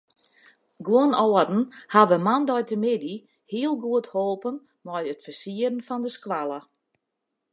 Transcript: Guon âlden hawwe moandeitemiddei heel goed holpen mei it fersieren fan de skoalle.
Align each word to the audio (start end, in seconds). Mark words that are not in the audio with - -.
Guon 0.87 1.11
âlden 1.23 1.61
hawwe 1.93 2.17
moandeitemiddei 2.27 3.19
heel 3.51 3.73
goed 3.83 4.05
holpen 4.13 4.55
mei 4.85 5.05
it 5.13 5.23
fersieren 5.25 5.77
fan 5.87 6.03
de 6.05 6.11
skoalle. 6.17 6.59